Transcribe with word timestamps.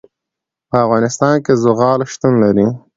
په 0.69 0.75
افغانستان 0.85 1.35
کې 1.45 1.53
زغال 1.63 1.99
شتون 2.11 2.33
لري. 2.43 2.67